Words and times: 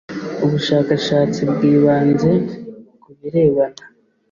ubushakashatsi 0.45 1.39
bwibanze 1.51 2.31
ku 3.01 3.09
birebana 3.17 3.83